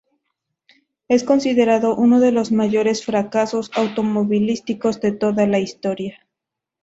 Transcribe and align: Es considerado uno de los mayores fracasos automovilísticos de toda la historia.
Es 1.09 1.23
considerado 1.23 1.95
uno 1.95 2.19
de 2.19 2.31
los 2.31 2.51
mayores 2.51 3.05
fracasos 3.05 3.69
automovilísticos 3.75 4.99
de 4.99 5.11
toda 5.11 5.45
la 5.45 5.59
historia. 5.59 6.25